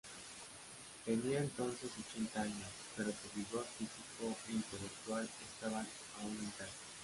Tenía 1.05 1.41
entonces 1.41 1.91
ochenta 1.99 2.41
años, 2.41 2.67
pero 2.97 3.11
su 3.11 3.29
vigor 3.39 3.63
físico 3.77 4.35
e 4.49 4.53
intelectual 4.53 5.29
estaban 5.53 5.87
aún 6.23 6.33
intactos. 6.43 6.73